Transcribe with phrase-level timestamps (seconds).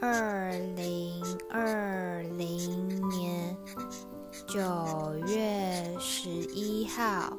[0.00, 1.20] 二零
[1.50, 3.56] 二零年
[4.46, 4.60] 九
[5.26, 7.36] 月十一号，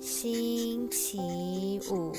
[0.00, 1.18] 星期
[1.90, 2.12] 五，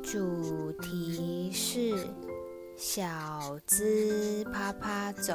[0.00, 2.06] 主题是
[2.76, 5.34] 小资趴趴走。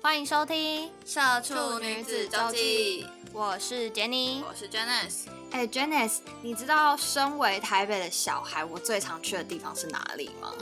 [0.00, 5.26] 欢迎收听《社畜女子周记》，我是 Jenny，，我是 Janice。
[5.52, 10.52] 哎，Janice，你知道身为台北的小孩，我最常去的地方是哪里吗？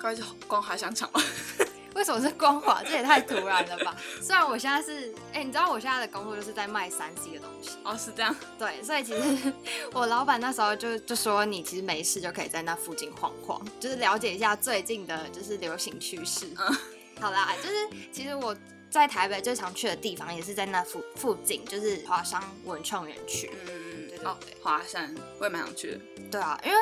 [0.00, 1.20] 该是光华商场吧？
[1.96, 2.80] 为什么是光华？
[2.84, 3.96] 这也太突然了吧！
[4.22, 8.34] 虽然我现在是，哎，你知道我现在的工作就是在卖三 C 的东西哦，是这样。
[8.56, 9.52] 对，所以其实
[9.92, 16.46] 我老板那时候就就说，你其实没事就可以在那附近晃晃，就是了解一下最近的就是流行趋势。
[16.56, 16.76] 嗯，
[17.20, 18.56] 好啦，就是其实我。
[18.92, 23.50] 在台北最常去的地方也是在那附附近，就是华商文创园区。
[23.66, 26.00] 嗯嗯嗯，哦，华山我也蛮想去的。
[26.30, 26.76] 对啊，因为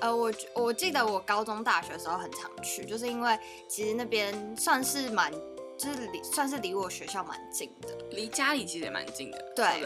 [0.00, 5.30] 呃，我我记得我高中、大学的时候很常去，就是因为其实那边算是蛮，
[5.76, 9.52] 就是离算是离我学校蛮近的，离家里其实也蛮近的。
[9.54, 9.80] 对，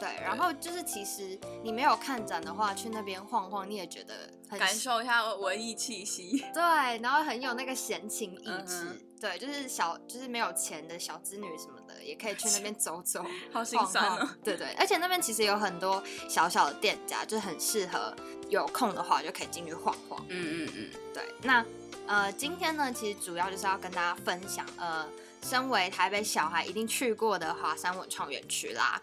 [0.00, 0.08] 对。
[0.22, 4.14] 然后就是其实你没有看展的话，去那边晃晃，你也觉得
[4.48, 6.44] 很感受一下文艺气息。
[6.54, 6.62] 对，
[7.00, 9.00] 然后很有那个闲情逸致。
[9.20, 14.28] 对，就是小，就是没有钱的小资女什么的，也可以去那边走走， 好心酸哦。
[14.44, 18.14] 对对，而且那边其实有很多小小的店家，就很适合
[18.48, 20.24] 有空的话就可以进去晃晃。
[20.28, 20.90] 嗯嗯嗯。
[21.12, 21.64] 对，那
[22.06, 25.06] 呃，今天呢，其实主要就是要跟大家分享，呃，
[25.42, 29.02] 身为台北小孩一定去过的华山文创园区啦。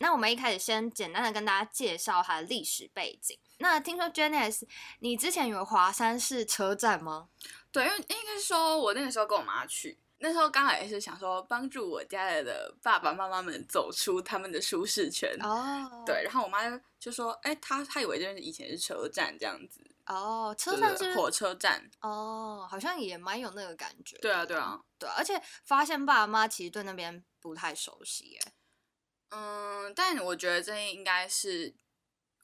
[0.00, 3.38] 那我们一开始先简单的跟大家介绍它的历史背景。
[3.58, 4.62] 那听说 Janice，
[5.00, 7.28] 你之前有华山是车站吗？
[7.70, 15.36] 对，因为应该是说我那个时候跟我妈去，那时候刚好也是想说帮助我家里的爸爸妈妈们走出他们的舒适圈。
[15.42, 16.02] 哦。
[16.06, 16.60] 对，然后我妈
[16.98, 21.90] 就说：“哎，她她以为就是以前是车站这样子。”哦，车站是火车站。
[22.00, 24.16] 哦，好像也蛮有那个感觉。
[24.16, 28.40] 对啊，对啊，对，而且发现爸妈其实对那边不太熟悉耶。
[29.30, 31.74] 嗯，但我觉得这应该是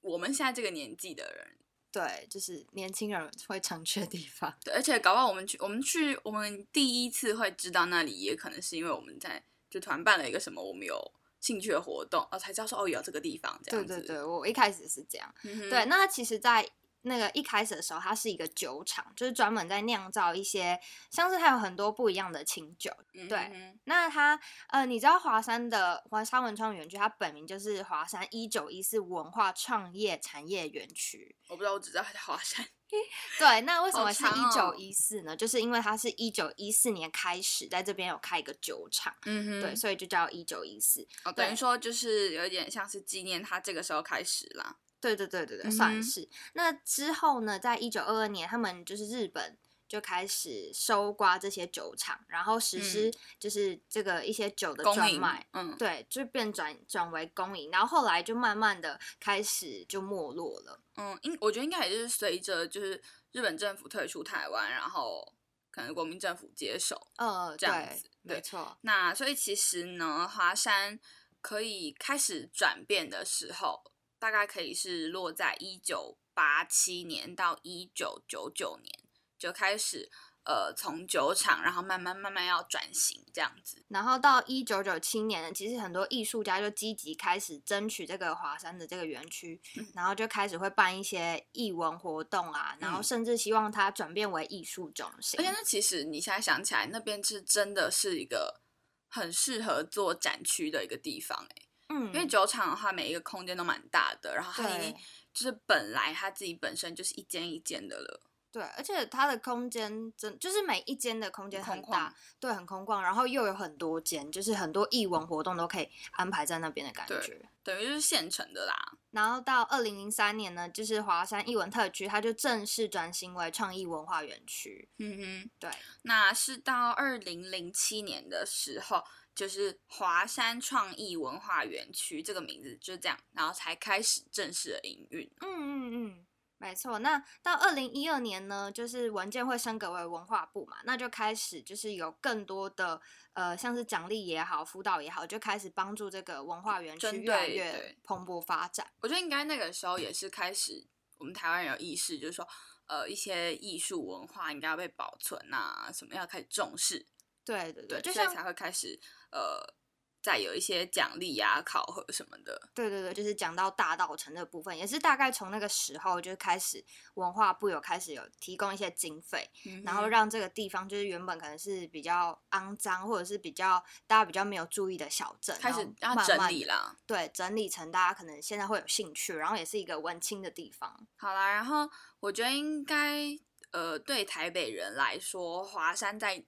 [0.01, 1.57] 我们现在这个年纪的人，
[1.93, 4.57] 对，就是年轻人会常去的地方。
[4.65, 13.61] 对，而且搞不好我们去，我们去，我们第一次会知道那里，也可能是因为我们在就团办了一个什么我们有兴趣的活动，哦才知道说哦有这个地方。
[13.65, 15.35] 这样对对对，我一开始是这样。
[15.43, 16.69] 对，那其实，在
[17.07, 20.79] 那个一开始的时候，它是一个酒厂，就是专门在酿造一些，
[21.11, 22.93] 像是它有很多不一样的清酒。
[23.29, 31.37] 对，那它呃，你知道华山的华山文创园区，它本名就是华山一九一四文化创业产业园区。
[31.49, 32.67] 我不知道，我只知道它华山。
[33.39, 35.37] 对，那为什么是一九一四呢？
[35.37, 39.15] 就是因为它是一九一四年开始在这边有开一个酒厂。
[39.27, 39.61] 嗯哼。
[39.61, 41.07] 对，所以就叫一九一四。
[41.25, 44.77] 哦，等于说就是有一点像是纪念它这个时候开始啦。
[45.01, 46.29] 对对对对对，算是。
[46.55, 49.57] 那之后呢，在一九二二年，他们就是日本
[49.89, 60.81] 就开始收刮这些酒厂，然后实施就是这个一些酒的专卖，嗯，对，就变转转为公营，然后后来就慢慢的开始就没落了。
[60.97, 63.01] 嗯，应我觉得应该也就是随着就是
[63.33, 65.33] 日本政府退出台湾，然后
[65.71, 68.77] 可能国民政府接手，呃，这样子，没错。
[68.81, 70.99] 那所以其实呢，华山
[71.41, 73.85] 可以开始转变的时候。
[74.27, 78.99] 大概可以是落在一九八七年到一九九九年
[79.39, 80.11] 就开始，
[80.45, 83.85] 呃，从酒厂，然后慢慢慢慢要转型这样子。
[83.87, 89.61] 然后到一九九七年呢，其实很多艺术家就积极开始争取这个华山的这个园区，
[89.95, 95.39] 然后就开始会办一些艺文活动啊，然后甚至希望它转变为艺术中心。
[95.39, 98.61] 而且那其实你现在想起来，那边是真的是一个
[99.07, 101.66] 很适合做展区的一个地方，哎。
[101.89, 104.95] 嗯，因为酒厂的话，每一个空间都蛮大的，然后它已经
[105.33, 108.21] 就是本来它自己本身就是一间一间的了。
[108.53, 118.75] 对，而且它的空间真就是每一间的空间很大，对，很空旷，然后又有很多间，就是很多艺文活动都可以安排在那边的感觉，等于就是现成的啦。
[119.11, 124.89] 然后到二零零三年呢，就是华山艺文特区，它就正式转型为创意文化园区。
[124.99, 125.71] 嗯哼，对。
[126.03, 129.05] 那是到二零零七年的时候，
[129.37, 135.31] 就是华山创意文化园区这个名字就这样，然后才开始正式的营运。
[135.43, 136.27] 嗯嗯嗯。
[136.59, 142.99] 没错，那到二零一二年呢，就是文件会升格为文化部嘛，那就开始就是有更多的
[143.35, 148.91] 呃，像是奖励也好，辅导也好，就开始帮助这个文化园区越来越蓬勃发展。
[149.01, 150.87] 我觉得应该那个时候也是开始，
[151.19, 152.49] 我们台湾人有意识，就是说，
[152.87, 157.05] 呃，一些艺术文化应该要被保存啊，什么要开始重视。
[157.45, 158.99] 对对对，所以才会开始
[159.31, 159.75] 呃。
[160.23, 162.61] 再有一些奖励呀、考核什么的。
[162.75, 166.85] 对对对，就是讲到大道城的部分，也是大概从那个时候就开始，
[167.15, 169.49] 文化部有开始有提供一些经费，
[169.85, 176.97] 然后让这个地方就是原本可能是比较肮脏或者是比较大家比较没有注意的小镇，开始要整理了。
[177.07, 181.07] 对，整理成大家可能现在会有兴趣，然后也是一个文青的地方。
[181.15, 181.89] 好啦，然后
[182.19, 183.29] 我觉得应该
[183.71, 186.45] 呃，对台北人来说，华山在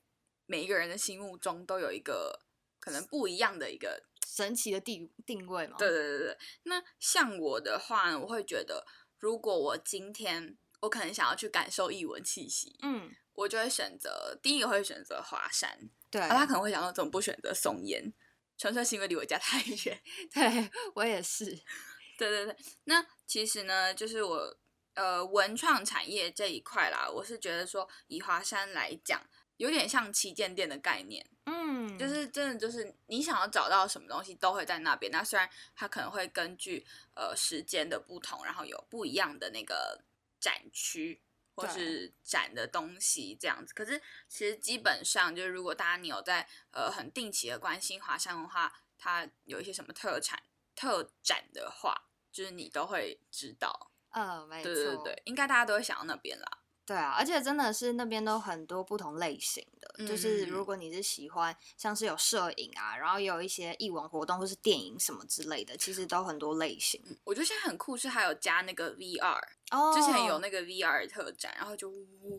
[0.46, 2.47] 每一个人的心目中都有一个。
[2.88, 5.76] 可能不一样的一个神奇的定定位嘛？
[5.78, 6.38] 对对对对。
[6.64, 8.86] 那像我的话，我会觉得，
[9.18, 15.90] 如果我今天我可能想要去感受异文气息，嗯，我就会选择第一个会选择华山。
[16.10, 18.12] 对，他可能会想到怎么不选择松烟，
[18.56, 20.00] 纯粹是因为离我家太远。
[20.32, 21.44] 对我也是。
[22.16, 22.56] 对对对。
[22.84, 24.56] 那其实呢，就是我
[24.94, 29.20] 呃文创产业这一块啦，我是觉得说以华山来讲。
[29.58, 35.12] 有点像旗舰店的概念，嗯，就是真的就是你想要找到什么东西都会在那边。
[35.12, 40.02] 那虽然它可能会根据呃时间的不同，然后有不一样的那个
[40.40, 41.20] 展区
[41.54, 43.74] 或是展的东西这样子。
[43.74, 50.40] 可是其实基本上就是如果大家你有在呃很定期的关心华山文化，它有一些什么特产
[50.76, 53.90] 特展的话，就是你都会知道。
[54.10, 56.57] 嗯，没错，对对对，应该大家都会想到那边啦。
[56.88, 66.98] 对啊，而且真的是那边都很多不同类型的，就是如果你是喜欢像是有摄影啊，然后有一些艺文活动或是电影什么之类的，其实都很多类型。
[67.24, 69.38] 我觉得现在很酷是还有加那个 VR，
[69.70, 71.92] 哦，之前有那个 VR 特展，然后就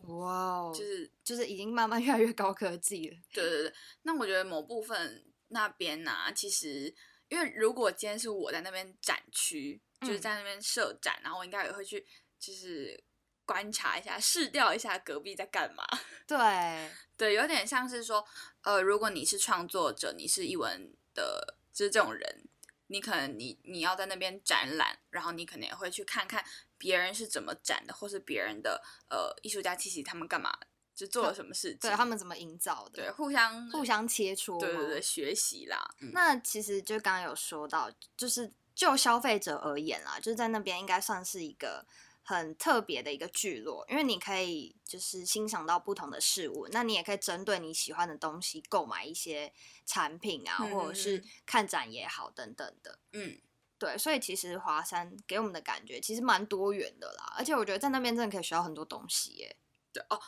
[0.07, 3.18] 哇，就是就是已经慢慢 越来越高科技了。
[3.31, 6.92] 对对对，那我觉得某部分那边呢，其实
[7.28, 12.04] 因为如果今天是我在那边展区，就是在那边设展，然后我应该也会去，
[12.40, 13.04] 就是。
[13.50, 15.84] 观察一下，试调一下隔壁在干嘛。
[16.28, 18.24] 对对，有点像是说，
[18.62, 22.48] 呃，如果你是创作者，你是译文的，就是这种人，
[22.86, 26.46] 你可能你你要在那边展览，然后你可能也会去看看
[26.78, 30.56] 别人是怎么展的，或是别人的呃艺术家气息他们干嘛，
[30.94, 35.90] 就做了什么事情，对他们怎么营造的，对，互相互相切磋，对对对，学习啦。
[36.13, 41.84] 那其实就刚刚有说到，就是就消费者而言啦，就是在那边应该算是一个。
[42.30, 49.52] 很特别的一个聚落，因为你可以就是欣赏到不同的事物，那你也可以针对你喜欢的东西购买一些
[49.84, 53.00] 产品啊，或者是看展也好等等的。
[53.14, 53.42] 嗯，
[53.80, 59.56] 对，所以其实华山给我们的感觉其实蛮多元的啦，而且我觉得在那边真的可以学到很多东西耶。
[59.92, 60.21] 对哦，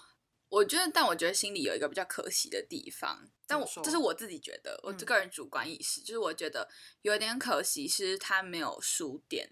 [0.49, 6.67] 我觉得，但我觉得心里有一个比较可惜的地方，但我这是我自己觉得，我个人主观意识，就是我觉得
[7.03, 9.51] 有点可惜是它没有书店。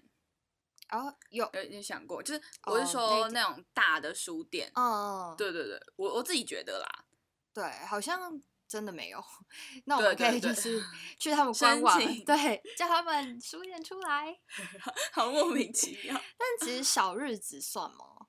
[0.90, 7.04] 哦，有有有想过，就是我是说那种大的书店，哦，对对对，我我自己觉得啦，
[7.52, 9.24] 对，好像真的没有，
[9.84, 10.82] 那我们可以就是
[11.18, 14.36] 去他们官网，对，叫他们书店出来，
[15.12, 16.14] 好莫名其妙。
[16.38, 18.26] 但其实小日子算吗？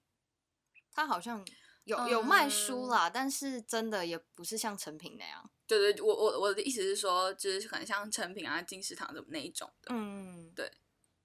[0.93, 1.45] 他好像
[1.85, 5.49] 有有卖书啦，但是真的也不是像成品那样。
[5.65, 10.71] 对对，我我我的意思是说，就是可能像成品啊、金石堂的那一种的，嗯，对，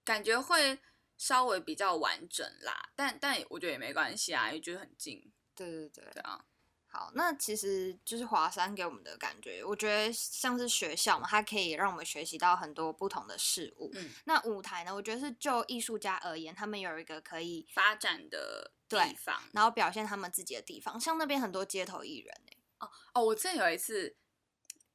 [0.05, 0.79] 感觉会。
[1.17, 5.33] 稍微比较完整啦，但但我觉得也没关系啊，因为就是很近。
[5.55, 6.45] 对对对，对啊。
[6.89, 13.91] 好，那其实就是华山给我们的感觉，我觉得像是学校嘛，它可以让我们学习到很多不同的事物。
[13.95, 14.11] 嗯。
[14.25, 14.95] 那舞台呢？
[14.95, 20.99] 我觉得是就艺术家而言，他们有一个可以发展的地方，然后表现他们自己的地方。
[20.99, 22.35] 像那边很多街头艺人
[22.79, 24.17] 哦哦，我之前有一次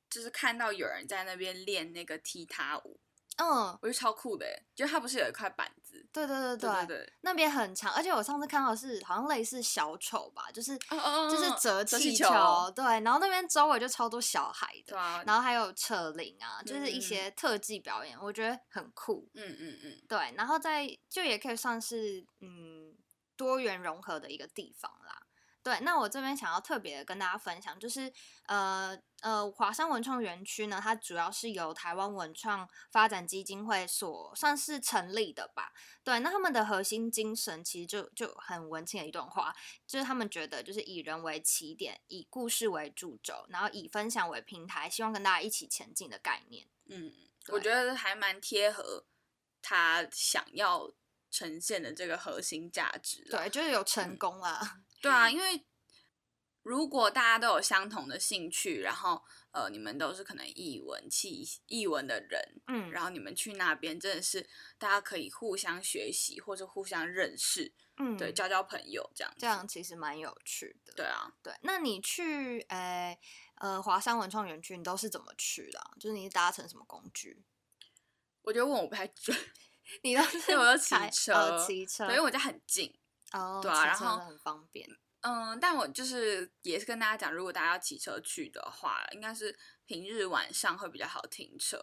[0.10, 3.00] 就是看到有人在那边练那个踢踏舞。
[3.38, 5.81] 嗯，我觉得超酷的，就它不是有一块板子？
[6.14, 12.26] 对对对对对，那边很长，而且我上次看到是好像类似小丑吧，就是就是折气球，
[12.76, 22.94] 对，然后那边周围就超多小孩的，啊，然后还有扯铃啊，就是一些特技表演，我觉得很酷，嗯嗯嗯，对，然后在就也可以算是嗯
[23.38, 25.21] 多元融合的一个地方啦。
[25.64, 28.12] 对，那我这边想要特别的跟大家分享，就是
[28.48, 35.72] 呃呃，华山文创园区呢，它主要是由台湾文创发展基金会所算是成立的吧。
[36.04, 46.68] 对，那他们的核心精神其实就就很文青的一段话，就是他们觉得就是以人为起点，以故事为主轴，然后以分享为平台，希望跟大家一起前进的概念。
[46.88, 47.14] 嗯，
[47.50, 49.06] 我觉得还蛮贴合
[49.62, 50.92] 他想要
[51.30, 53.24] 呈现的这个核心价值。
[53.30, 54.60] 对，就是有成功了。
[55.02, 55.66] 对啊，因为
[56.64, 70.94] 如果大家都有相同的兴趣，然后呃，你们都是可能译文气译文的人，嗯，然后你们去那边真的是大家可以互相学习或者互相认识，嗯，对，交交朋友这样，这样其实蛮有趣的。
[70.94, 73.18] 对啊，对，那你去呃
[73.56, 75.82] 呃华山文创园区，你都是怎么去的？
[76.00, 77.44] 就是你是搭乘什么工具？
[78.44, 79.36] 我觉得问我不太准，
[80.04, 82.96] 你都是我都骑车，骑车，因为我家很近。
[83.32, 84.90] 哦，对啊，然后很方便。
[85.22, 91.80] 嗯，但我就是也是跟大家讲，如果大家要骑车去的话，应该是平日晚上会比较好停车。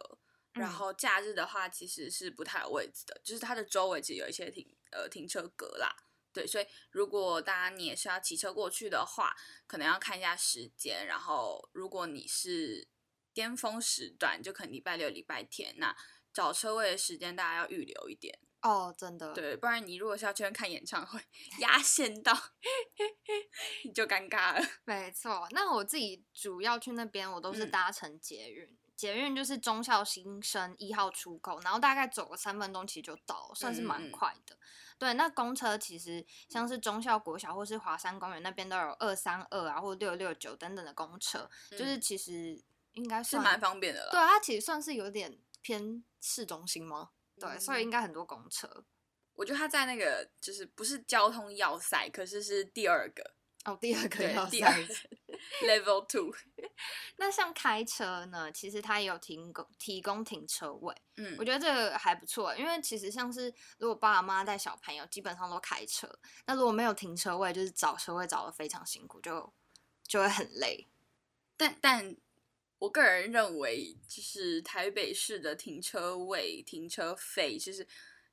[0.52, 5.94] 然后假日的话，其实是不太有位置的，就是它的周围其实有一些停呃停车格啦。
[6.32, 9.36] 对，所以如果大家你也是要骑车过去的话，
[9.68, 11.06] 可能要看一下时间。
[11.06, 12.88] 然后如果你是
[13.32, 15.96] 巅峰时段，就可能礼拜六、礼拜天，那
[16.32, 18.36] 找车位的时间大家要预留一点。
[18.60, 21.20] 哦，真的，对，不然你如果是要去看演唱会，
[21.60, 22.32] 压线到
[23.84, 24.66] 你就尴尬了。
[24.84, 34.56] 没错，那我自己主要去那边，我都是搭乘捷运，捷运就是中校新生一号出口，然后大概走个三分钟其实就到，算是蛮快的。
[34.98, 42.60] 对，那公车其实像是中校国小或是华山公园那边都有二三二啊，或六六九等等的公车，就是其实
[42.94, 44.10] 应该是蛮方便的了。
[44.10, 47.10] 对，它其实算是有点偏市中心吗？
[47.38, 48.84] 对，所以应该很多公车。
[49.34, 54.58] 我觉得它在那个就是不是交通要塞，可是是第二个哦，第二个要塞
[55.62, 56.34] ，Level Two。
[57.18, 66.12] 那像开车呢，其实它也有提供提供停车位，嗯，我觉得这个还不错，因为其实像是如果爸爸妈妈带小朋友，基本上都开车，
[66.46, 69.52] 那如果没有停车位，就是找车位找的非常辛苦，就
[70.04, 70.88] 就会很累。
[71.56, 72.16] 但但。
[72.78, 77.86] 我个人认为，就是台北市的停车位、停车费，其实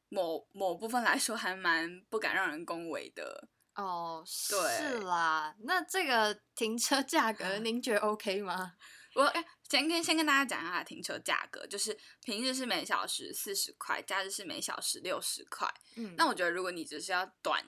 [0.09, 3.47] 某某部分来说还蛮不敢让人恭维的。
[3.75, 5.55] 哦，是啦。
[5.61, 8.75] 那这个停车价格， 您觉得 OK 吗？
[9.15, 9.33] 我
[9.69, 15.67] 先跟先跟大家讲一下停车价格，就是平日是每小时四十块，假日是每小时六十块。
[15.95, 17.65] 嗯，那我觉得如果你只是要短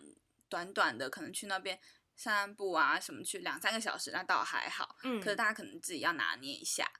[0.47, 1.79] 短短的，可能去那边。
[2.17, 4.97] 散步啊，什么去两三个小时，那倒还好。
[5.03, 6.91] 嗯，可是大家可能自己要拿捏一下。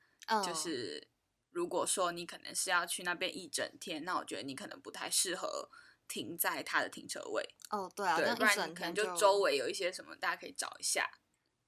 [0.46, 1.08] 就是
[1.52, 5.70] 如果说你可能是要去那边一整天，那我觉得你可能不太适合
[6.08, 7.56] 停在他的停车位。
[7.70, 11.10] 哦，对啊，对，不然可能就周围有一些什么，大家可以找一下。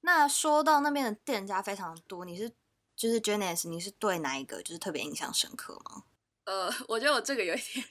[0.02, 2.52] 那说到那边的店家非常多，你是
[2.96, 6.04] 就是 Janice，你是对哪一个就是特别印象深刻吗？
[6.44, 7.86] 呃， 我觉得我这个有一点，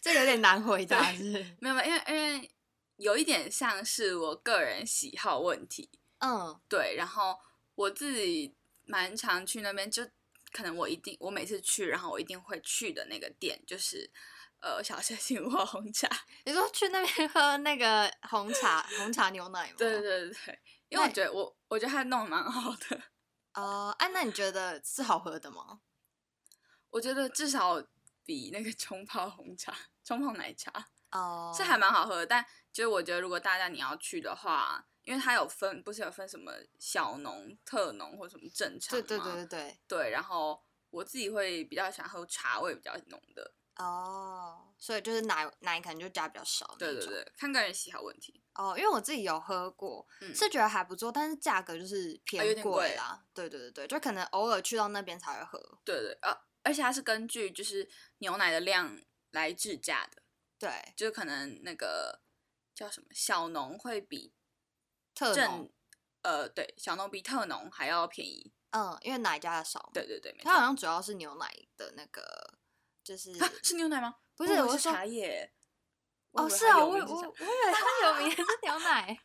[0.00, 2.50] 这个有点难回答， 是没有没有，因为因为。
[2.98, 5.88] 有一点像是我个人喜好问题，
[6.18, 7.38] 嗯，对，然后
[7.76, 10.04] 我自己蛮常去那边，就
[10.50, 14.10] 可能我一定我每次去，然后我一定会去的那个店就是
[14.60, 16.08] 呃小谢幸福红茶。
[16.44, 19.74] 你说去那边喝那个红茶红茶牛奶吗？
[19.78, 23.00] 对对对对，因为我觉得我我觉得他弄的蛮好的。
[23.54, 25.80] 哦，哎，那你觉得是好喝的吗？
[26.90, 27.80] 我觉得至少
[28.24, 30.88] 比那个冲泡红茶、冲泡奶茶。
[31.12, 39.78] 哦，是还蛮好喝的，但就是我觉得如果大家你要去的话，因为它有分，不是有分什么小农、特农或什么正常对对对对对。
[39.88, 43.54] 对，然后我自己会比较喜欢喝茶味比较浓的。
[43.76, 46.74] 哦，所以就是奶奶可能就加比较少。
[46.78, 48.42] 对对对，看个人喜好问题。
[48.54, 53.24] 哦，因为我自己有喝过，是觉得还不错，但是价格就是偏贵啦。
[53.32, 55.78] 对对对对，就可能偶尔去到那边才会喝。
[55.84, 57.88] 对对，呃，而且它是根据就是
[58.18, 59.00] 牛奶的量
[59.30, 60.22] 来制价的。
[60.58, 62.20] 对，就可能那个
[62.74, 64.34] 叫什么小农会比
[65.14, 65.72] 特农，
[66.22, 68.52] 呃，对，小农比特农还要便宜。
[68.70, 69.90] 嗯，因为奶加的少。
[69.94, 72.58] 对对对，它好像主要是牛奶的那个，
[73.02, 74.16] 就是是牛奶吗？
[74.36, 75.52] 不是，我是茶叶。
[76.32, 79.18] 哦，是啊，我我我以为它有名是牛奶。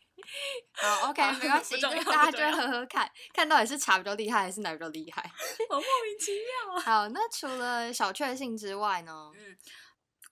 [0.71, 5.21] 好， OK，没关系，就是大家就喝喝看，看到底是茶比较厉害还是奶比较厉害。
[5.69, 6.79] 好莫名其妙啊！
[6.79, 9.31] 好，那除了小确幸之外呢？
[9.35, 9.57] 嗯，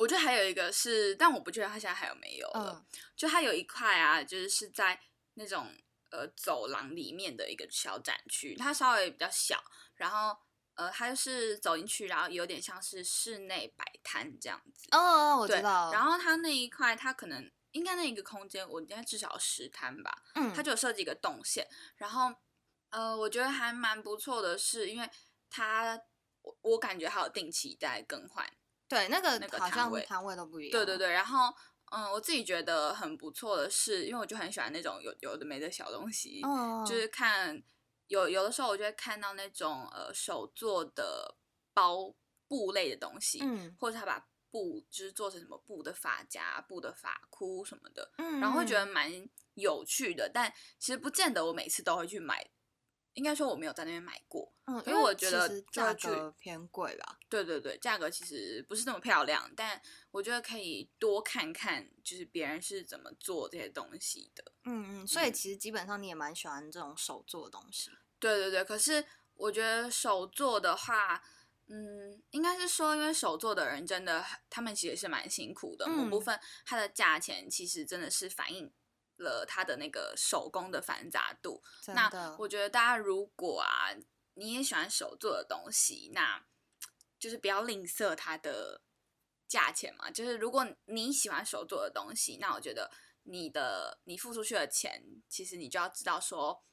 [0.01, 2.84] 我觉得还有一个是，但我不确定他现在还有没有了。
[3.15, 5.00] 就它有一块啊，就是是在
[5.36, 5.67] 那种
[6.10, 9.63] 呃走廊里面的一个小展区，它稍微比较小，
[9.96, 10.36] 然后
[10.74, 14.88] 呃它就是走进去，然后有点像是室内摆摊这样子。
[14.91, 15.91] 哦，我知道。
[15.91, 17.51] 然后它那一块，它可能。
[17.74, 20.24] 应该那一个空间，我应该至少十摊吧。
[20.36, 21.65] 嗯，它就有设计一个动线，
[21.96, 22.36] 然后
[22.89, 25.10] 呃，我觉得还蛮不错的，是因为
[25.50, 25.98] 它
[26.41, 28.46] 我我感觉还有定期在更换。
[28.91, 30.71] 对，那个那个摊位摊位都不一样。
[30.71, 31.53] 对对对，然后
[31.91, 36.41] 嗯，我自己觉得很不错的是，因为我就很喜欢那种有有的没的小东西，
[36.86, 37.62] 就是看
[38.07, 41.38] 有有的时候我就会看到那种呃手做的
[41.74, 42.13] 包
[42.48, 44.27] 布类的东西，嗯，或者他把。
[44.53, 49.10] 布就是做成什么布的发夹、布的发箍什么的，嗯，然后会觉得蛮
[49.53, 50.29] 有趣的。
[50.29, 52.45] 但其实不见得我每次都会去买，
[53.13, 57.18] 应该说我没有在那边买过，嗯，因为我觉得价格偏贵吧。
[57.30, 64.44] 对对对，价格其实不是那么漂亮，但我觉得可以多看看，就是别人是怎么做这些东西的。
[64.65, 67.91] 嗯嗯，所以其实基本上你也蛮喜欢这种手做的东西。
[68.20, 71.24] 对对对，可是我觉得手做的话。
[71.74, 75.88] 嗯，应该是说，因为手做的人真的，他们其实是蛮辛苦的。
[75.88, 78.70] 某部分它的价钱其实真的是反映
[79.21, 81.63] 了它的那个手工的繁杂度。
[81.87, 83.95] 那我觉得大家如果啊，
[84.33, 86.45] 你也喜欢手做的东西，那
[87.17, 88.81] 就是不要吝啬它的
[89.47, 90.11] 价钱嘛。
[90.11, 92.91] 就是如果你喜欢手做的东西，那我觉得
[93.23, 96.63] 你的你付出去的钱，其实你就要知道说，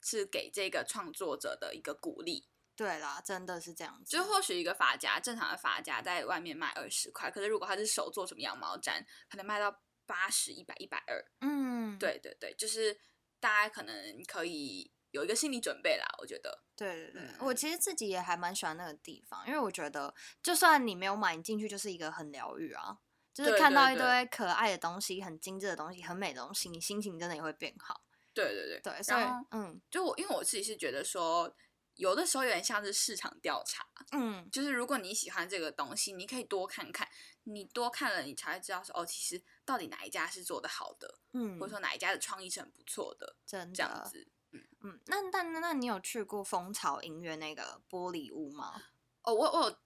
[0.00, 2.48] 是给这个创作者的一个鼓励。
[2.76, 4.10] 对啦，真的是这样子。
[4.10, 11.24] 就或许一个发夹，正常的发夹在外面卖二十块，可是如果它是手做什么羊毛毡，可能卖到八十、一百、一百二。
[11.40, 12.98] 嗯，对对对，就是
[13.40, 16.06] 大家可能可以有一个心理准备啦。
[16.18, 16.62] 我觉得。
[16.76, 22.98] 对对对，我其实自己也还蛮喜欢那个地方，因为我觉得就算你没有买，你进去就是一个很疗愈啊，
[23.34, 28.02] 就是看到一堆可爱的东西、很精致的东西、很美的东西，你心情真的也会变好。
[28.32, 28.80] 对对对。
[28.80, 31.54] 对，所以嗯，就我因为我自己是觉得说。
[31.96, 33.82] 有的时候有点像是市场调查，
[34.12, 37.08] 嗯，就是如果你喜欢这个东西，你可以多看看，
[37.48, 45.00] 你多看了，你才会知道说，哦，其实到底哪一家是做的好的，嗯，或者说哪一家的创意是很不错的，真的这样子，嗯嗯。
[45.06, 48.82] 那那那你有去过蜂巢音乐那个玻璃屋吗？
[49.22, 49.78] 哦，我我有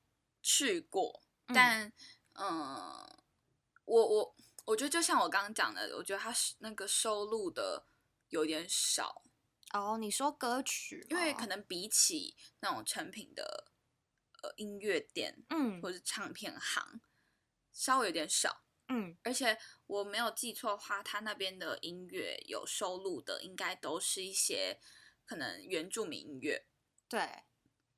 [0.43, 1.93] 去过，但
[2.35, 3.19] 嗯，
[3.85, 7.85] 我我我觉得就像我刚刚讲的，我觉得他是那个收录的
[8.29, 9.23] 有点少。
[9.73, 13.71] 哦，你说歌曲，因为可能比起那种成品的
[14.43, 17.01] 呃音乐店，嗯，或者是唱片行，
[17.81, 24.79] 稍微有点少，嗯，而且我没有记错的话，他那边的音乐有收录的，应该都是一些
[25.25, 26.67] 可能原住民音乐，
[27.09, 27.45] 对，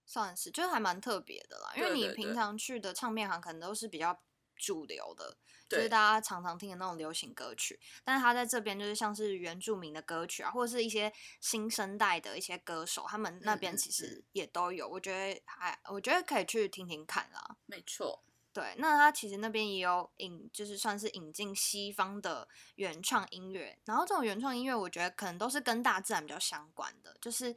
[0.07, 4.23] 算是，就是还蛮特别的啦，因为你平常去的唱片行可能都是比较
[4.55, 5.37] 主流的。
[5.68, 14.87] 就是大家常常听的那种流行歌曲，但是他在这边就是像是原住民的歌曲啊，或者是一些新生代的一些歌手，他们那边其实也都有。
[14.87, 17.57] 我觉得还，我觉得可以去听听看啦。
[17.64, 27.54] 没错，对，那他其实那边也有引，就是算是引进西方的原创音乐，然后这种原创音乐，我觉得可能都是跟大自然比较相关的，就是。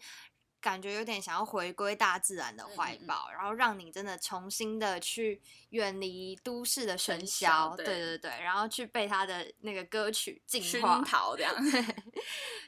[0.62, 11.54] 感觉有点想要回归大自然的怀抱，然后让你真的重新的去远离都市的喧嚣，对对对，然后去被他的那个歌曲净化、熏陶这样。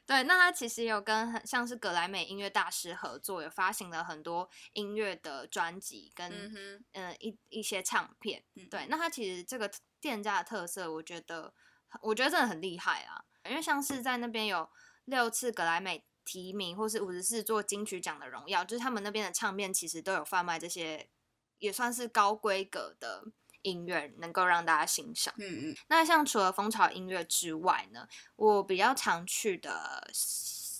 [0.07, 8.43] 对，那他其实有跟很像是格莱美音乐大师合作，有发行了很多音乐的专辑跟嗯一一些唱片。
[8.71, 9.69] 对，那他其实这个
[10.01, 11.53] 店家的特色，我觉得
[12.01, 14.67] 我觉得真的很厉害啊，因为像是在那边有
[15.05, 16.05] 六次格莱美。
[16.29, 21.07] 提名或是五十四座金曲奖的荣耀，就是他们那边的唱片其实都有贩卖这些，
[21.59, 23.23] 也算是高规格的
[23.67, 25.33] 音乐，能够让大家欣赏。
[25.37, 25.75] 嗯嗯。
[25.89, 30.09] 那像除了蜂巢音乐之外呢，我比较常去的，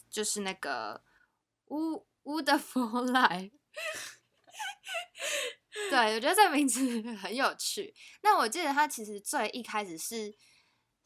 [0.09, 1.03] 就是那个
[1.67, 3.51] 乌乌的佛来。
[5.89, 7.93] 对，我觉得这名字很有趣。
[8.21, 10.35] 那我记得它其实最一开始是。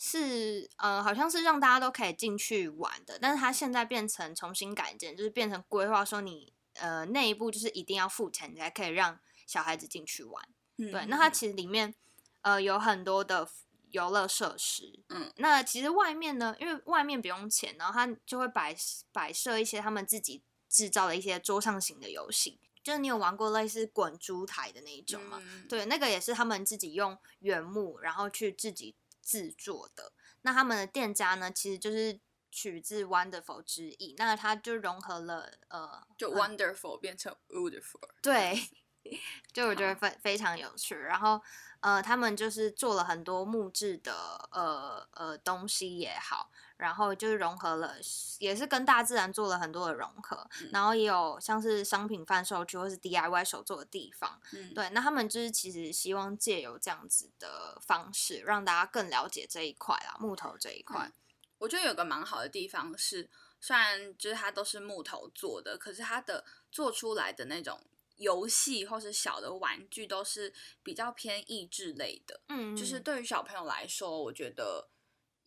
[0.04, 10.44] 是，呃，好像是让大家都可以进去玩的，但是它现在变成重新改建，就是变成规划说你，呃，那一步就是一定要付钱才可以让小孩子进去玩。
[10.89, 11.94] 对，那它其实里面，
[12.41, 13.48] 呃，有很多的
[13.91, 15.04] 游乐设施。
[15.10, 18.76] 嗯，那其实外面呢，因为外面不用钱，然后它就会摆
[19.12, 25.41] 摆设一些他们自己制造的一些桌上型的游戏，就是你有玩过类似滚珠台的那一种吗？
[25.70, 28.96] 对，那个也是他们自己用原木，然后去自己。
[29.24, 38.60] 制作的那他们的店家呢，其实就是取自 wonderful 之意，那它就融合了呃，就 wonderful 变成 Wonderful，对，
[39.54, 40.96] 就我觉得非非常有趣。
[40.96, 41.42] 然后
[41.82, 44.14] 呃，他们就是做了很多木质的
[44.52, 47.96] 呃呃东西也好，然后就是融合了，
[48.38, 50.48] 也是跟大自然做了很多的融合。
[50.72, 61.12] 然后也有像是商品贩售区或是 DIY 手做的地方，嗯对，那他们就是其实希望借由这样子的方式，让大家更了解这一块啦，木头这一块。
[61.58, 63.28] 我觉得有个蛮好的地方是，
[63.60, 67.82] 虽然就是它都是木头做的，可是它的做出来的那种。
[68.22, 70.54] 游戏或是小的玩具都是
[70.84, 74.90] 比较偏益智类的，嗯，就是对于小朋友来说，我觉得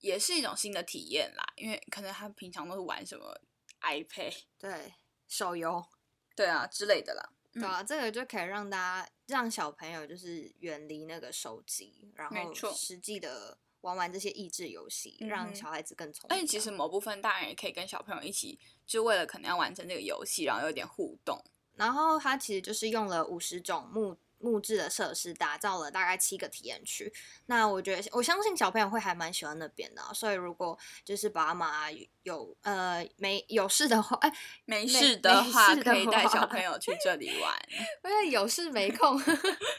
[0.00, 1.44] 也是一种新的体验啦。
[1.56, 3.40] 因为可能他平常都是玩什么
[3.80, 4.92] iPad，对，
[5.28, 5.86] 手游，
[6.34, 16.36] 对啊之类的啦，对啊，这个就可以让大家让小朋友就是远离那个手机，然后实际的玩玩这些益智游戏，让小孩子更聪明。
[16.36, 21.40] 但其实某部分大人也可以跟小朋友一起，就为了可能要完成这个游戏，然后有点互动。
[21.76, 27.10] 然后它其实就是用了五十种木木质的设施，打造了大概七个体验区。
[27.46, 31.90] 那我觉得我相信小朋友会还蛮喜欢那边的，所以如果就是爸妈
[32.24, 34.30] 有呃没有事的话，哎
[34.66, 37.58] 没事的话可以带小朋友去这里玩。
[38.04, 39.18] 因为有事没空，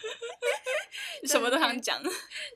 [1.28, 2.02] 什么都想讲，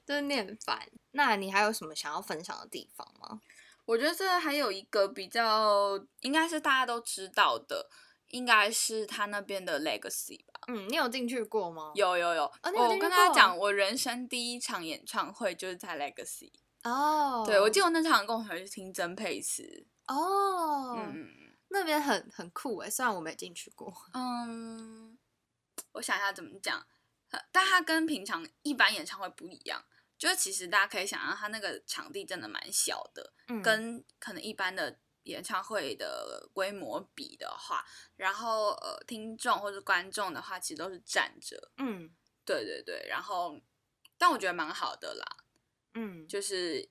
[0.04, 0.90] 真念烦。
[1.12, 3.40] 那你还有什么想要分享的地方吗？
[3.86, 7.88] 我觉得这还有一个比较应该是大家都知道的。
[8.30, 10.62] 应该是他那边的 Legacy 吧。
[10.68, 11.92] 嗯，你有进去过吗？
[11.96, 12.52] 有有有。
[12.64, 16.52] 我跟大家讲，我人生第一场演唱会就是在 Legacy。
[16.84, 17.44] 哦。
[17.46, 19.88] 对，我记得我那场跟我朋友去听曾沛慈。
[20.08, 20.96] 哦。
[20.98, 21.28] 嗯
[21.72, 23.94] 那边很很酷哎，虽然我没进去过。
[24.14, 25.18] 嗯。
[25.94, 26.86] 我想一下怎么讲，
[27.52, 29.84] 但他跟平常一般演唱会不一样，
[30.18, 35.00] 就是其实大家可以想象，他那个场地真的蛮小的，跟可能一般的。
[35.30, 41.72] 演唱会的规模比的话，然后呃，听众或者观众的话，其实都是站着。
[41.78, 42.10] 嗯，
[42.44, 43.06] 对对对。
[43.08, 43.60] 然后，
[44.18, 45.26] 但我觉得蛮好的啦。
[45.94, 46.90] 嗯，就是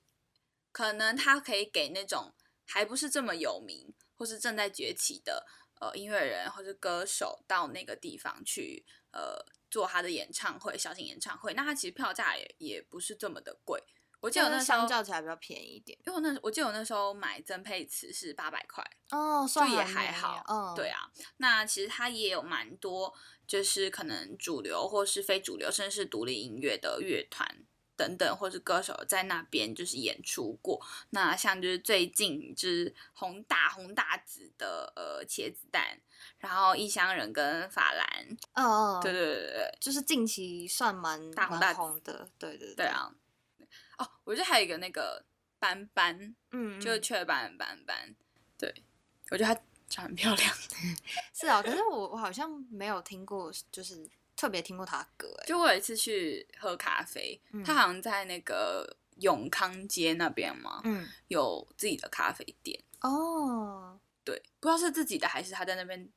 [0.71, 2.33] 可能他可以给那种
[2.65, 5.45] 还不是这么有名或是正在崛起的
[5.79, 11.53] 呃音乐人或者歌手到那个地方去呃做他的演唱会，小型演唱会。
[11.53, 13.81] 那他其实票价也也不是这么的贵。
[14.21, 21.09] 我记得那时候相较起来比较便宜一点，因为我那我记得我那时候买曾沛慈是八百块哦，就也还好，嗯，对啊。
[21.37, 23.13] 那其实它也有蛮多，
[23.47, 27.63] 就是可能主流或是非主流，甚至是独立音乐的乐团
[27.95, 30.85] 等等，或是歌手在那边就是演出过。
[31.11, 35.97] 那像就是最近就是红大红大紫的呃茄子蛋，
[36.39, 43.09] 然后异乡人跟法兰，哦，对对对对，就是近期算蛮大红大红的，对对对啊。
[43.99, 45.23] 哦，我觉得还有一个那个
[45.59, 48.15] 斑斑，嗯，就是雀斑斑斑，
[48.57, 48.73] 对
[49.29, 50.55] 我觉得她长很漂亮，
[51.35, 66.09] 是啊，可是我我好像没有听过，就是特别听过她的歌，哎，就我有一次去喝咖啡，她好像在那个永康街那边嘛，嗯，有自己的咖啡店，哦，对，不知道是自己的还是他在那边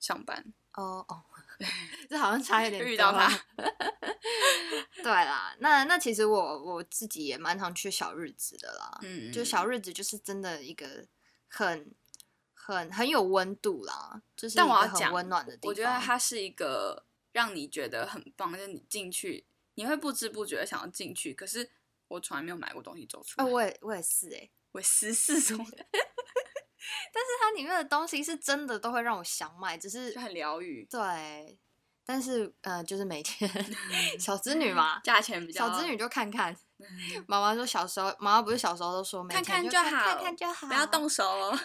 [0.00, 1.24] 上班，哦哦。
[2.08, 3.28] 这好像差一点遇到他，
[5.02, 11.06] 对啦，那那其实我我自己也蛮常去小日子的啦，嗯，就小日子就是真的一个
[11.48, 11.94] 很
[12.52, 15.68] 很很有温度啦，就是但我要讲温暖的地方。
[15.70, 21.70] 我觉得它是一个让你觉得很棒，就是你进去你会不知不觉的想要进去，可是
[22.08, 23.46] 我从来没有买过东西走出来。
[23.46, 25.66] 我也我也是哎，我十四种。
[27.12, 30.86] 但是它里面的东西是真的都会让我想买，只是就很疗愈。
[30.90, 31.58] 对，
[32.04, 33.50] 但是呃，就是每天
[34.18, 36.56] 小侄女嘛，价钱比较小侄女就看看。
[37.26, 41.58] 妈妈说小时候，妈妈不是小时候都说看看就好，看看就好，不要动手哦。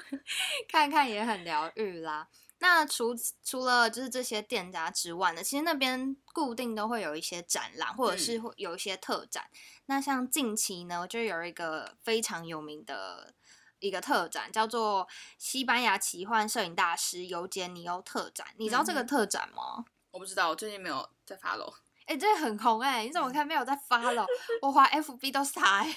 [0.68, 2.28] 看看也很疗愈啦。
[2.60, 9.46] 那除除了就是这些店家之外呢，其实那边固定都会有一些展览，或者是会有一些特展。
[9.88, 13.34] 那像近期呢，就有一个非常有名的。
[13.80, 19.86] 一个特展叫做西班牙奇幻摄影大师尤杰尼欧特展，你知道这个特展吗？
[20.12, 21.74] 我不知道，我最近没有在发喽。
[22.06, 24.26] 哎，这很红哎，你怎么看没有在发了？
[24.64, 25.86] 我滑 FB 都是他。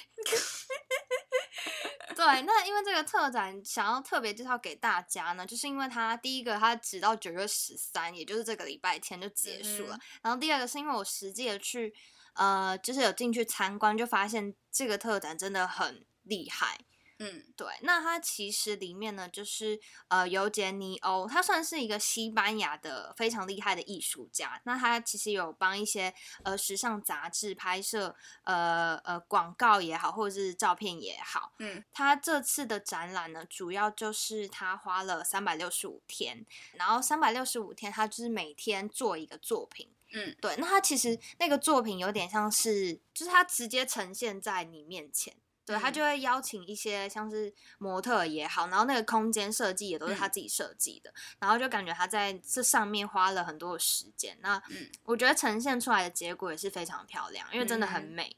[2.14, 9.99] 对，那因为这个特展想要特别介绍给大家呢，就是因为它第一个它只到九月十三，也就是这个礼拜天就结束了。
[10.21, 11.95] 然后第二个是因为我实际的去
[12.35, 16.79] 呃，就是有进去参观，就发现这个特展真的很厉害。
[17.24, 17.68] 嗯，对。
[17.82, 24.61] 那它其实里面呢，就是呃，尤杰尼欧，他算是一个西班牙的非常厉害的艺术家。
[24.64, 31.52] 那他其实有帮一些呃时尚杂志拍摄呃呃广告也好，或者是照片也好。
[31.61, 39.88] 嗯，他这次的展览呢，主要就是他花了三百六十五天，然后三百六十五天，他就是每天做一个作品。
[40.14, 54.37] 嗯，对，那他其实那个作品有点像是，就是他直接呈现在你面前，对他就会邀请一些像是模特也好，然后那个空间设计也都是他自己设计的，然后就感觉他在这上面花了很多的时间。
[54.40, 54.62] 那
[55.05, 58.37] 我觉得呈现出来的结果也是非常漂亮，因为真的很美。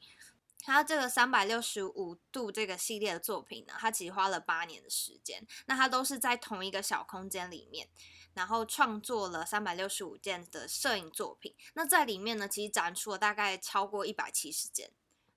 [0.61, 7.87] 他这个三百六十五度这个系列的作品呢，他其实花了八年的时间，那他都是在同一个小空间里面。
[8.33, 14.91] 然后创作了三百六十五件的摄影作品，那在里面呢，其实展出了大概超过一百七十件，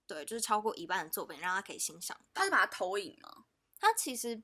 [0.08, 2.18] 对，就是超过一半的作品让他可以欣赏。
[2.34, 3.44] 他是把它投影吗？
[3.78, 4.42] 他其实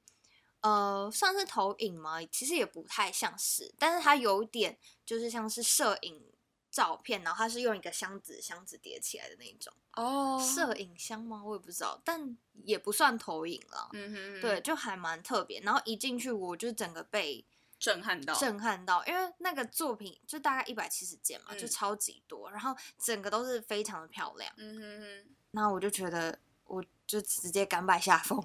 [0.61, 2.24] 呃算是投影吗？
[2.27, 6.33] 其实也不太像是，但是它有点就是像是摄影
[6.70, 11.42] 照片，然后它是用一个箱子箱子叠起来的那种哦，摄影箱吗？
[11.42, 13.88] 我也不知道，但也不算投影了。
[13.94, 15.61] 嗯哼，对，就还蛮特别。
[15.62, 17.46] 然后一进去，我就整个被。
[17.77, 24.50] 震撼到，震撼到，因为那个作品就大概一百七十件嘛，就超级多，然后整个都是非常的漂亮。
[24.57, 28.42] 嗯哼哼，那我就觉得，我就直接甘拜下风。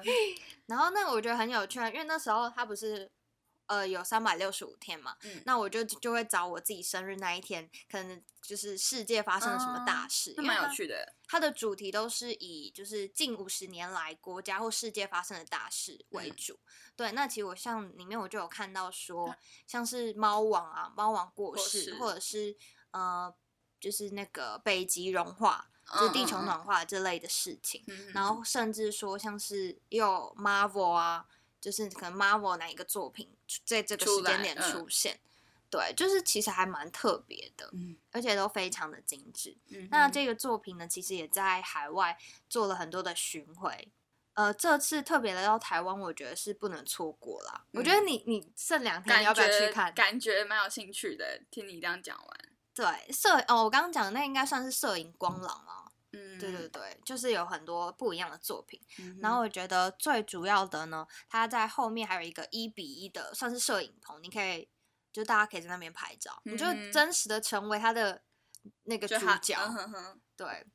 [0.66, 3.10] 然后那个我觉得很有趣，因为那时候他不是。
[3.66, 11.14] 呃，有三百六十五天嘛，嗯那我就就会找我自己生日那一天，可能就是世界发生了什么大事，蛮有趣的。
[11.26, 16.58] 它的主题都是以就是近五十年来国家或世界发生的大事为主。
[16.96, 19.34] 对，那其实我像里面我就有看到说，
[19.66, 22.54] 像是猫王啊，猫王过世，或者是
[22.90, 23.34] 呃，
[23.80, 27.84] 就是那个北极融化，就地球暖化这类的事情。
[28.12, 31.26] 然后甚至说像是有 Marvel 啊。
[31.62, 33.30] 就是可能 Marvel 哪一个作品
[33.64, 35.20] 在这个时间点出现，
[35.70, 39.56] 对，就是其实还蛮特别的，嗯，而且都非常的精致。
[39.88, 43.92] 那这个作品呢，其实也在海外做了很多的巡回，
[44.34, 47.64] 呃，这次特别来到台湾，我觉得是不能错过啦。
[47.74, 49.94] 我觉得你你剩两天要不要去看？
[49.94, 52.40] 感觉蛮有兴趣的，听你这样讲完。
[52.74, 55.81] 对，摄哦，我刚刚讲的那应该算是摄影光廊啊。
[56.12, 58.80] 嗯，对对对，就是有很多不一样的作品。
[59.20, 64.68] 然后我觉得最主要的呢，它在后面还有一个一比一的，算是摄影棚，你可以
[65.12, 68.22] 就大家可以在那边拍照，你就真实的成为他的
[68.84, 69.58] 那个主角。
[70.36, 70.66] 对，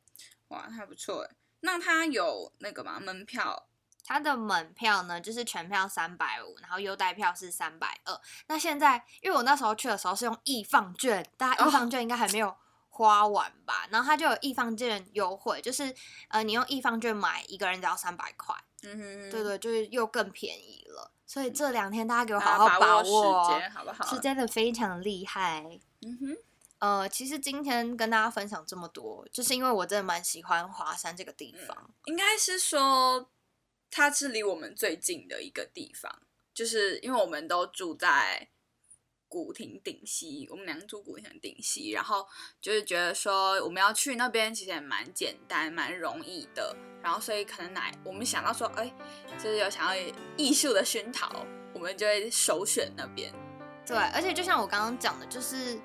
[0.48, 1.30] 哇，还不错。
[1.60, 3.00] 那他有那个吗？
[3.00, 3.68] 门票？
[4.06, 8.18] 他的门票呢，就是全票三百五，然后优待票是三百二。
[8.48, 12.56] 那现在因为我那时候去的时候是用易放券，大家易放券应该还没有。
[12.98, 15.94] 花完吧，然后它就有易放券优惠，就是
[16.30, 21.12] 呃，你用易放券买一个人只要三百块，嗯哼，对对，就是又更便宜了。
[21.28, 24.04] 所以这两天大家给我好好把握时间，好不好？
[24.08, 25.80] 是真的非常厉害。
[26.02, 26.38] 嗯哼，
[26.80, 31.92] 呃，其实今天跟大家分享这么多，就是因为我真的蛮喜欢华山这个地方。
[32.06, 33.30] 应该是说
[33.92, 36.20] 它是离我们最近的一个地方，
[36.52, 38.50] 就是因为我们都住在。
[39.30, 42.26] 古亭顶溪，我们两个住古亭顶溪，然后
[42.62, 48.94] 就是觉得说我们要去那边其实也蛮简单、蛮容易的，然后所以可能哪我们想到说，哎，
[49.38, 53.34] 就是有想要艺术的熏陶，我们就会首选那边。
[53.86, 55.80] 对，而且就像我刚刚讲的，就是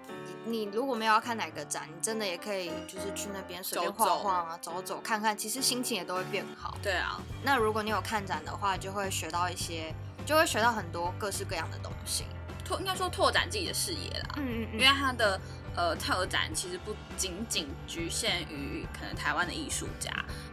[0.45, 6.77] 你如果没有要看哪个展，你真的也可以就是去那边随便晃晃啊，走走看看，其实心情也都会变好。
[6.83, 9.95] 对啊，那如果你有看展的话，就会学到一些，
[10.27, 12.25] 就会学到很多各式各样的东西。
[12.65, 15.41] 拓应该说拓展自己的视野啦，嗯嗯嗯，因为它的
[15.75, 20.11] 呃特展其实不仅仅局限于可能台湾的艺术家，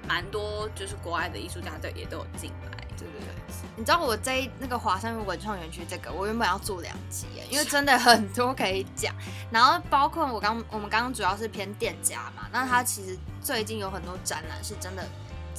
[0.07, 3.27] 蛮多就是国外的艺术家队也都有进来，对对对。
[3.75, 9.15] 你知道我在那个华山文创园区这个，我原本要做两集，因为真的很多可以讲。
[9.49, 15.07] 然后包括我刚我们刚刚主要是偏店家嘛，那他其实最近有很多展览是真的。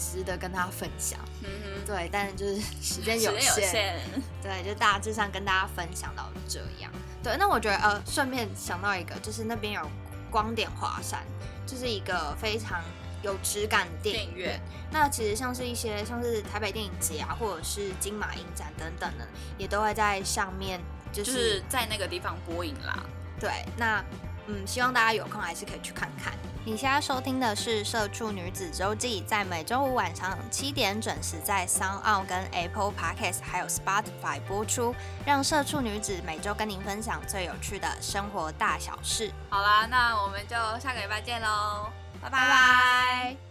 [0.01, 4.01] 值得跟他分享，嗯哼，对，但是就是时间有限，
[4.43, 6.91] 对，就大致上跟大家分享到这样。
[7.23, 9.91] 对，那我觉得呃，顺便想到一个，就是那边有
[10.31, 11.23] 光点华山，
[11.67, 12.83] 就是一个非常
[13.23, 14.59] 有质感的电影院。
[14.91, 20.81] 那其实像是一些像是台北电影节啊，或者是金马影展等等的，也都会在上面，
[21.13, 23.05] 就是在那个地方播映啦。
[23.39, 24.03] 对，那
[24.47, 26.33] 嗯，希望大家有空还是可以去看看。
[26.71, 34.95] 你现在收听的是《社畜女子周记》，在每周五晚上七点准时在 Sound 跟 Apple Podcast 还有 Spotify 播出，
[35.27, 39.33] 让社畜女子每周跟您分享最有趣的生活大小事。
[39.49, 41.89] 好啦，那我们就下个礼拜见喽，
[42.23, 43.50] 拜拜。